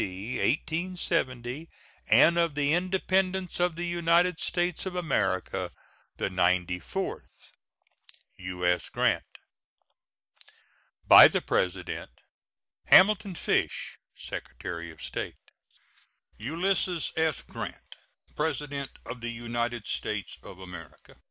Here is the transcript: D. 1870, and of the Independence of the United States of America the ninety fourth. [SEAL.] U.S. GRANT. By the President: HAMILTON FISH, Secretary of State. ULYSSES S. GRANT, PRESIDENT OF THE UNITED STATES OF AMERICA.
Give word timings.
D. 0.03 0.37
1870, 0.39 1.69
and 2.09 2.35
of 2.35 2.55
the 2.55 2.73
Independence 2.73 3.59
of 3.59 3.75
the 3.75 3.85
United 3.85 4.39
States 4.39 4.87
of 4.87 4.95
America 4.95 5.71
the 6.17 6.27
ninety 6.27 6.79
fourth. 6.79 7.51
[SEAL.] 8.35 8.45
U.S. 8.47 8.89
GRANT. 8.89 9.25
By 11.07 11.27
the 11.27 11.39
President: 11.41 12.09
HAMILTON 12.85 13.35
FISH, 13.35 13.99
Secretary 14.15 14.89
of 14.89 15.03
State. 15.03 15.35
ULYSSES 16.39 17.13
S. 17.15 17.43
GRANT, 17.43 17.95
PRESIDENT 18.35 18.89
OF 19.05 19.21
THE 19.21 19.29
UNITED 19.31 19.85
STATES 19.85 20.39
OF 20.41 20.57
AMERICA. 20.61 21.17